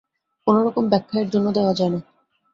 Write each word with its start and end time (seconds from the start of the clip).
কোনো 0.47 0.59
রকম 0.63 0.83
ব্যাখ্যা 0.89 1.17
এর 1.21 1.27
জন্যে 1.33 1.51
দেয়া 1.57 1.73
যায় 1.73 1.91
না। 1.93 1.99